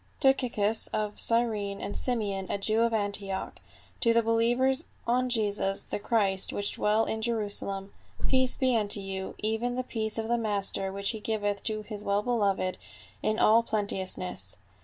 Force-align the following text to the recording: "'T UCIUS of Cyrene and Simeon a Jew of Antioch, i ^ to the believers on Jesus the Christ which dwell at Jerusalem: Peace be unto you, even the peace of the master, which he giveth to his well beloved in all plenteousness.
"'T 0.19 0.29
UCIUS 0.33 0.87
of 0.93 1.19
Cyrene 1.19 1.79
and 1.79 1.95
Simeon 1.95 2.47
a 2.49 2.57
Jew 2.57 2.81
of 2.81 2.91
Antioch, 2.91 3.59
i 3.61 3.97
^ 3.97 3.99
to 3.99 4.13
the 4.13 4.23
believers 4.23 4.85
on 5.05 5.29
Jesus 5.29 5.83
the 5.83 5.99
Christ 5.99 6.51
which 6.51 6.71
dwell 6.71 7.07
at 7.07 7.19
Jerusalem: 7.19 7.93
Peace 8.27 8.57
be 8.57 8.75
unto 8.75 8.99
you, 8.99 9.35
even 9.37 9.75
the 9.75 9.83
peace 9.83 10.17
of 10.17 10.27
the 10.27 10.39
master, 10.39 10.91
which 10.91 11.11
he 11.11 11.19
giveth 11.19 11.61
to 11.65 11.83
his 11.83 12.03
well 12.03 12.23
beloved 12.23 12.79
in 13.21 13.37
all 13.37 13.61
plenteousness. 13.61 14.57